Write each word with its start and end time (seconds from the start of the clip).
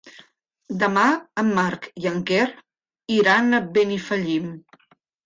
Demà 0.83 1.01
en 1.41 1.51
Marc 1.59 1.85
i 2.03 2.09
en 2.11 2.17
Quer 2.29 2.47
iran 3.17 3.59
a 3.59 3.61
Benifallim. 3.77 4.49